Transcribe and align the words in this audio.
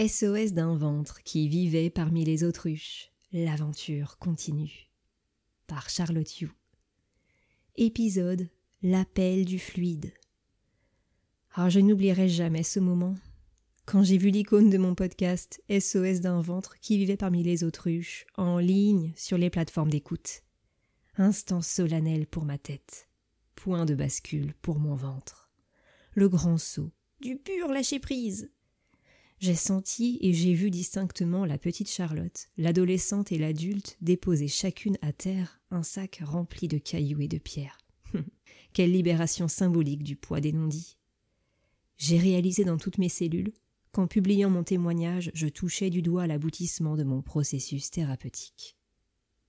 SOS 0.00 0.54
d'un 0.54 0.76
ventre 0.76 1.22
qui 1.24 1.46
vivait 1.46 1.90
parmi 1.90 2.24
les 2.24 2.42
autruches. 2.42 3.12
L'aventure 3.32 4.16
continue. 4.16 4.88
Par 5.66 5.90
Charlotte 5.90 6.40
Yu. 6.40 6.50
Épisode 7.76 8.48
L'appel 8.82 9.44
du 9.44 9.58
fluide. 9.58 10.14
Ah, 11.52 11.68
je 11.68 11.80
n'oublierai 11.80 12.30
jamais 12.30 12.62
ce 12.62 12.80
moment. 12.80 13.14
Quand 13.84 14.02
j'ai 14.02 14.16
vu 14.16 14.30
l'icône 14.30 14.70
de 14.70 14.78
mon 14.78 14.94
podcast 14.94 15.62
SOS 15.68 16.20
d'un 16.20 16.40
ventre 16.40 16.80
qui 16.80 16.96
vivait 16.96 17.18
parmi 17.18 17.42
les 17.42 17.62
autruches 17.62 18.24
en 18.38 18.56
ligne 18.56 19.12
sur 19.16 19.36
les 19.36 19.50
plateformes 19.50 19.90
d'écoute. 19.90 20.44
Instant 21.18 21.60
solennel 21.60 22.26
pour 22.26 22.46
ma 22.46 22.56
tête. 22.56 23.10
Point 23.54 23.84
de 23.84 23.94
bascule 23.94 24.54
pour 24.62 24.78
mon 24.78 24.94
ventre. 24.94 25.50
Le 26.14 26.30
grand 26.30 26.56
saut. 26.56 26.90
Du 27.20 27.36
pur 27.36 27.68
lâcher 27.68 28.00
prise 28.00 28.50
j'ai 29.40 29.54
senti 29.54 30.18
et 30.20 30.34
j'ai 30.34 30.52
vu 30.52 30.70
distinctement 30.70 31.46
la 31.46 31.56
petite 31.56 31.88
Charlotte, 31.88 32.50
l'adolescente 32.58 33.32
et 33.32 33.38
l'adulte 33.38 33.96
déposer 34.02 34.48
chacune 34.48 34.98
à 35.00 35.14
terre 35.14 35.62
un 35.70 35.82
sac 35.82 36.20
rempli 36.22 36.68
de 36.68 36.76
cailloux 36.76 37.22
et 37.22 37.28
de 37.28 37.38
pierres. 37.38 37.78
Quelle 38.74 38.92
libération 38.92 39.48
symbolique 39.48 40.02
du 40.02 40.14
poids 40.14 40.42
des 40.42 40.52
non-dits. 40.52 40.98
J'ai 41.96 42.18
réalisé 42.18 42.64
dans 42.64 42.76
toutes 42.76 42.98
mes 42.98 43.08
cellules 43.08 43.54
qu'en 43.92 44.06
publiant 44.06 44.50
mon 44.50 44.62
témoignage, 44.62 45.30
je 45.32 45.48
touchais 45.48 45.88
du 45.88 46.02
doigt 46.02 46.26
l'aboutissement 46.26 46.96
de 46.96 47.04
mon 47.04 47.22
processus 47.22 47.90
thérapeutique. 47.90 48.76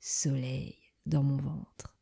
Soleil 0.00 0.76
dans 1.06 1.22
mon 1.22 1.38
ventre. 1.38 1.96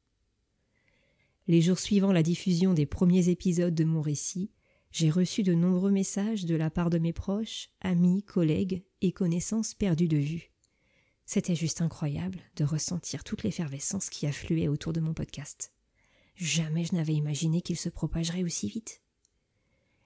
Les 1.46 1.62
jours 1.62 1.78
suivant 1.78 2.12
la 2.12 2.24
diffusion 2.24 2.74
des 2.74 2.86
premiers 2.86 3.28
épisodes 3.28 3.74
de 3.74 3.84
mon 3.84 4.02
récit, 4.02 4.50
j'ai 4.96 5.10
reçu 5.10 5.42
de 5.42 5.52
nombreux 5.52 5.90
messages 5.90 6.46
de 6.46 6.54
la 6.54 6.70
part 6.70 6.88
de 6.88 6.96
mes 6.96 7.12
proches, 7.12 7.68
amis, 7.82 8.22
collègues 8.22 8.82
et 9.02 9.12
connaissances 9.12 9.74
perdus 9.74 10.08
de 10.08 10.16
vue. 10.16 10.50
C'était 11.26 11.54
juste 11.54 11.82
incroyable 11.82 12.40
de 12.56 12.64
ressentir 12.64 13.22
toute 13.22 13.42
l'effervescence 13.42 14.08
qui 14.08 14.26
affluait 14.26 14.68
autour 14.68 14.94
de 14.94 15.00
mon 15.00 15.12
podcast. 15.12 15.70
Jamais 16.34 16.84
je 16.84 16.94
n'avais 16.94 17.12
imaginé 17.12 17.60
qu'il 17.60 17.76
se 17.76 17.90
propagerait 17.90 18.42
aussi 18.42 18.70
vite. 18.70 19.02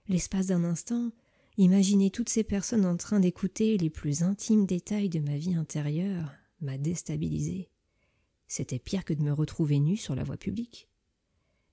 L'espace 0.09 0.49
d'un 0.49 0.65
instant, 0.65 1.13
imaginer 1.57 2.11
toutes 2.11 2.29
ces 2.29 2.43
personnes 2.43 2.85
en 2.85 2.97
train 2.97 3.21
d'écouter 3.21 3.79
les 3.79 3.91
plus 3.91 4.25
intimes 4.25 4.67
détails 4.67 5.09
de 5.09 5.21
ma 5.21 5.37
vie 5.37 5.55
intérieure 5.55 6.33
m'a 6.63 6.79
déstabilisé. 6.79 7.71
C'était 8.49 8.81
pire 8.81 9.05
que 9.05 9.15
de 9.15 9.23
me 9.23 9.33
retrouver 9.33 9.79
nu 9.79 9.97
sur 9.97 10.17
la 10.17 10.25
voie 10.25 10.37
publique. 10.37 10.90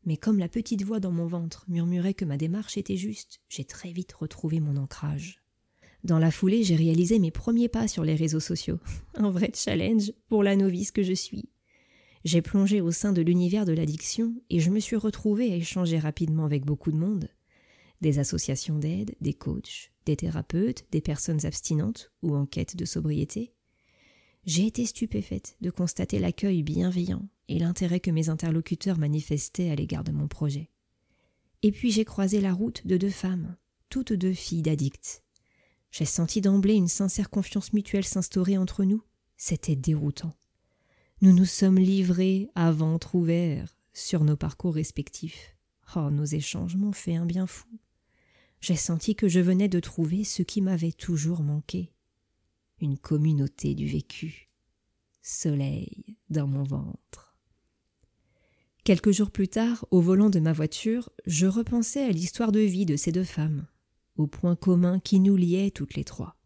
Mais 0.08 0.16
comme 0.16 0.40
la 0.40 0.48
petite 0.48 0.84
voix 0.84 1.02
dans 1.02 1.12
mon 1.12 1.28
ventre 1.28 1.66
murmurait 1.68 2.14
que 2.14 2.24
ma 2.24 2.38
démarche 2.38 2.78
était 2.78 2.96
juste, 2.96 3.42
j'ai 3.50 3.66
très 3.66 3.92
vite 3.92 4.14
retrouvé 4.14 4.62
mon 4.62 4.78
ancrage. 4.78 5.44
Dans 6.06 6.18
la 6.18 6.32
foulée, 6.32 6.64
j'ai 6.64 6.78
réalisé 6.78 7.20
mes 7.20 7.30
premiers 7.30 7.68
pas 7.68 7.90
sur 7.90 8.06
les 8.06 8.16
réseaux 8.16 8.40
sociaux. 8.40 8.80
Un 9.16 9.30
vrai 9.30 9.52
challenge 9.54 10.14
pour 10.30 10.44
la 10.44 10.56
novice 10.56 10.92
que 10.92 11.04
je 11.04 11.12
suis. 11.12 11.50
J'ai 12.24 12.42
plongé 12.42 12.80
au 12.80 12.92
sein 12.92 13.12
de 13.12 13.22
l'univers 13.22 13.66
de 13.66 13.74
l'addiction 13.74 14.34
et 14.50 14.62
je 14.62 14.70
me 14.70 14.80
suis 14.80 14.96
retrouvée 14.96 15.52
à 15.52 15.58
échanger 15.58 16.00
rapidement 16.00 16.46
avec 16.46 16.64
beaucoup 16.64 16.94
de 16.94 16.98
monde. 16.98 17.28
Des 18.00 18.18
associations 18.18 18.80
d'aide, 18.80 19.14
des 19.20 19.34
coachs, 19.34 19.92
des 20.06 20.16
thérapeutes, 20.16 20.86
des 20.90 21.02
personnes 21.02 21.46
abstinentes 21.46 22.14
ou 22.22 22.34
en 22.34 22.46
quête 22.46 22.78
de 22.78 22.86
sobriété. 22.86 23.52
J'ai 24.46 24.68
été 24.68 24.86
stupéfaite 24.86 25.58
de 25.60 25.70
constater 25.70 26.18
l'accueil 26.18 26.64
bienveillant 26.64 27.28
et 27.48 27.60
l'intérêt 27.60 28.00
que 28.00 28.12
mes 28.12 28.30
interlocuteurs 28.30 28.98
manifestaient 28.98 29.70
à 29.70 29.76
l'égard 29.76 30.04
de 30.04 30.12
mon 30.12 30.28
projet. 30.28 30.70
Et 31.64 31.72
puis 31.72 31.92
j'ai 31.92 32.06
croisé 32.06 32.42
la 32.42 32.54
route 32.54 32.86
de 32.86 32.98
deux 32.98 33.10
femmes, 33.10 33.56
toutes 33.90 34.14
deux 34.14 34.34
filles 34.34 34.62
d'addicts. 34.62 35.24
J'ai 35.92 36.06
senti 36.06 36.42
d'emblée 36.42 36.76
une 36.76 36.88
sincère 36.88 37.30
confiance 37.30 37.74
mutuelle 37.74 38.06
s'instaurer 38.06 38.58
entre 38.58 38.84
nous. 38.84 39.02
C'était 39.38 39.76
déroutant. 39.76 40.36
Nous 41.22 41.34
nous 41.34 41.46
sommes 41.46 41.80
livrés 41.80 42.50
à 42.56 42.72
ventre 42.72 43.16
ouvert 43.16 43.76
sur 43.94 44.24
nos 44.24 44.38
parcours 44.38 44.76
respectifs. 44.76 45.56
Oh, 45.96 46.12
nos 46.12 46.26
échanges 46.26 46.76
m'ont 46.76 46.92
fait 46.92 47.16
un 47.16 47.26
bien 47.26 47.48
fou. 47.48 47.68
J'ai 48.60 48.76
senti 48.76 49.16
que 49.16 49.28
je 49.28 49.40
venais 49.40 49.70
de 49.70 49.80
trouver 49.80 50.24
ce 50.24 50.44
qui 50.44 50.62
m'avait 50.62 50.92
toujours 50.92 51.42
manqué 51.42 51.92
une 52.80 52.98
communauté 52.98 53.74
du 53.74 53.88
vécu, 53.88 54.50
soleil 55.22 56.18
dans 56.30 56.48
mon 56.48 56.64
ventre. 56.64 57.27
Quelques 58.88 59.12
jours 59.12 59.32
plus 59.32 59.50
tard, 59.50 59.86
au 59.92 60.00
volant 60.00 60.30
de 60.30 60.40
ma 60.40 60.54
voiture, 60.54 61.10
je 61.26 61.46
repensais 61.46 62.06
à 62.06 62.10
l'histoire 62.10 62.54
de 62.54 62.62
vie 62.62 62.86
de 62.86 62.96
ces 62.96 63.12
deux 63.12 63.26
femmes, 63.26 63.68
au 64.16 64.28
point 64.28 64.56
commun 64.56 65.02
qui 65.02 65.20
nous 65.20 65.36
liait 65.36 65.72
toutes 65.72 65.96
les 65.96 66.06
trois. 66.06 66.38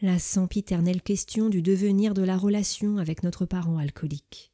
La 0.00 0.20
sempiternelle 0.20 1.02
question 1.02 1.48
du 1.48 1.62
devenir 1.62 2.14
de 2.14 2.22
la 2.22 2.36
relation 2.36 2.98
avec 2.98 3.24
notre 3.24 3.46
parent 3.46 3.78
alcoolique. 3.78 4.52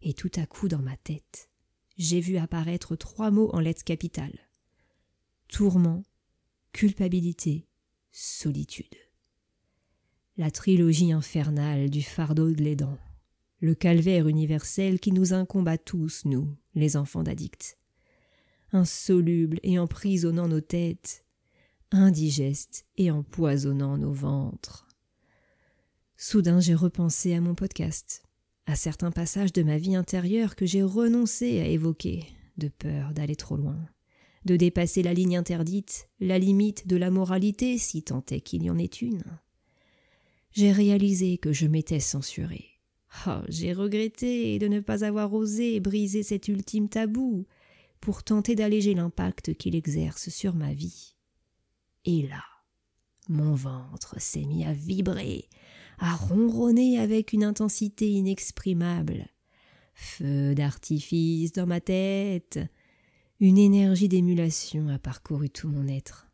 Et 0.00 0.14
tout 0.14 0.30
à 0.36 0.46
coup 0.46 0.68
dans 0.68 0.80
ma 0.80 0.96
tête, 0.96 1.50
j'ai 1.98 2.20
vu 2.20 2.38
apparaître 2.38 2.96
trois 2.96 3.30
mots 3.30 3.50
en 3.52 3.60
lettres 3.60 3.84
capitales. 3.84 4.48
Tourment, 5.48 6.02
culpabilité, 6.72 7.68
solitude 8.10 8.96
la 10.38 10.50
trilogie 10.50 11.12
infernale 11.12 11.90
du 11.90 12.02
fardeau 12.02 12.50
de 12.52 12.60
l'aidant, 12.60 12.98
le 13.64 13.74
calvaire 13.74 14.28
universel 14.28 15.00
qui 15.00 15.10
nous 15.10 15.32
incombe 15.32 15.68
à 15.68 15.78
tous, 15.78 16.26
nous, 16.26 16.54
les 16.74 16.96
enfants 16.96 17.22
d'addicts. 17.22 17.78
Insoluble 18.72 19.58
et 19.62 19.78
emprisonnant 19.78 20.48
nos 20.48 20.60
têtes, 20.60 21.24
indigeste 21.90 22.86
et 22.96 23.10
empoisonnant 23.10 23.96
nos 23.96 24.12
ventres. 24.12 24.86
Soudain 26.16 26.60
j'ai 26.60 26.74
repensé 26.74 27.34
à 27.34 27.40
mon 27.40 27.54
podcast, 27.54 28.24
à 28.66 28.76
certains 28.76 29.10
passages 29.10 29.52
de 29.52 29.62
ma 29.62 29.78
vie 29.78 29.96
intérieure 29.96 30.56
que 30.56 30.66
j'ai 30.66 30.82
renoncé 30.82 31.60
à 31.60 31.66
évoquer, 31.66 32.26
de 32.58 32.68
peur 32.68 33.12
d'aller 33.14 33.36
trop 33.36 33.56
loin, 33.56 33.78
de 34.44 34.56
dépasser 34.56 35.02
la 35.02 35.14
ligne 35.14 35.36
interdite, 35.36 36.08
la 36.20 36.38
limite 36.38 36.86
de 36.86 36.96
la 36.96 37.10
moralité 37.10 37.78
si 37.78 38.02
tant 38.02 38.24
est 38.30 38.40
qu'il 38.40 38.62
y 38.62 38.70
en 38.70 38.78
ait 38.78 38.84
une 38.84 39.24
j'ai 40.54 40.70
réalisé 40.70 41.36
que 41.36 41.52
je 41.52 41.66
m'étais 41.66 41.98
censuré. 41.98 42.73
Oh, 43.26 43.40
j'ai 43.48 43.72
regretté 43.72 44.58
de 44.58 44.68
ne 44.68 44.80
pas 44.80 45.04
avoir 45.04 45.32
osé 45.32 45.80
briser 45.80 46.22
cet 46.22 46.48
ultime 46.48 46.88
tabou 46.88 47.46
pour 48.00 48.22
tenter 48.22 48.54
d'alléger 48.54 48.94
l'impact 48.94 49.54
qu'il 49.54 49.74
exerce 49.74 50.28
sur 50.28 50.54
ma 50.54 50.74
vie. 50.74 51.14
Et 52.04 52.26
là, 52.26 52.44
mon 53.28 53.54
ventre 53.54 54.20
s'est 54.20 54.44
mis 54.44 54.64
à 54.64 54.72
vibrer, 54.72 55.48
à 55.98 56.14
ronronner 56.14 56.98
avec 56.98 57.32
une 57.32 57.44
intensité 57.44 58.10
inexprimable. 58.10 59.28
Feu 59.94 60.54
d'artifice 60.54 61.52
dans 61.52 61.66
ma 61.66 61.80
tête. 61.80 62.58
Une 63.40 63.58
énergie 63.58 64.08
d'émulation 64.08 64.88
a 64.88 64.98
parcouru 64.98 65.48
tout 65.48 65.68
mon 65.68 65.88
être. 65.88 66.28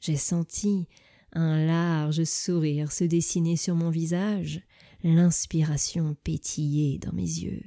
J'ai 0.00 0.16
senti 0.16 0.86
un 1.32 1.64
large 1.64 2.24
sourire 2.24 2.92
se 2.92 3.04
dessinait 3.04 3.56
sur 3.56 3.74
mon 3.74 3.90
visage, 3.90 4.62
l'inspiration 5.02 6.16
pétillait 6.22 6.98
dans 6.98 7.12
mes 7.12 7.22
yeux. 7.22 7.62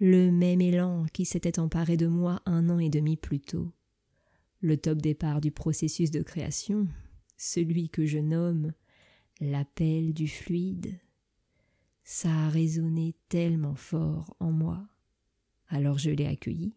Le 0.00 0.30
même 0.30 0.60
élan 0.60 1.06
qui 1.12 1.24
s'était 1.24 1.58
emparé 1.58 1.96
de 1.96 2.06
moi 2.06 2.42
un 2.46 2.68
an 2.68 2.78
et 2.78 2.90
demi 2.90 3.16
plus 3.16 3.40
tôt. 3.40 3.72
Le 4.60 4.76
top 4.76 5.00
départ 5.00 5.40
du 5.40 5.50
processus 5.50 6.10
de 6.10 6.22
création, 6.22 6.88
celui 7.36 7.88
que 7.88 8.06
je 8.06 8.18
nomme 8.18 8.72
l'appel 9.40 10.14
du 10.14 10.28
fluide. 10.28 10.98
Ça 12.02 12.30
a 12.30 12.48
résonné 12.48 13.14
tellement 13.28 13.74
fort 13.74 14.36
en 14.40 14.52
moi. 14.52 14.86
Alors 15.68 15.98
je 15.98 16.10
l'ai 16.10 16.26
accueilli. 16.26 16.76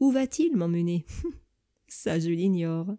Où 0.00 0.10
va-t-il 0.10 0.56
m'emmener? 0.56 1.04
Ça 1.88 2.18
je 2.18 2.30
l'ignore. 2.30 2.96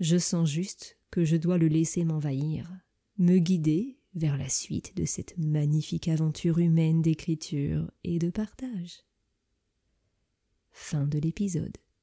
Je 0.00 0.18
sens 0.18 0.48
juste 0.48 0.95
que 1.10 1.24
je 1.24 1.36
dois 1.36 1.58
le 1.58 1.68
laisser 1.68 2.04
m'envahir, 2.04 2.70
me 3.18 3.38
guider 3.38 3.98
vers 4.14 4.36
la 4.36 4.48
suite 4.48 4.96
de 4.96 5.04
cette 5.04 5.36
magnifique 5.38 6.08
aventure 6.08 6.58
humaine 6.58 7.02
d'écriture 7.02 7.90
et 8.04 8.18
de 8.18 8.30
partage. 8.30 9.04
Fin 10.72 11.06
de 11.06 11.18
l'épisode. 11.18 11.76